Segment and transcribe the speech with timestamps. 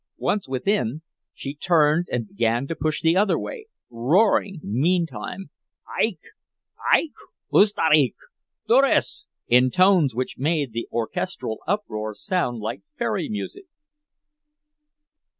[0.17, 5.51] Once within, she turned and began to push the other way, roaring, meantime,
[6.01, 6.17] "Eik!
[6.91, 7.13] Eik!
[7.53, 8.15] Uzdaryk
[8.67, 13.65] duris!" in tones which made the orchestral uproar sound like fairy music.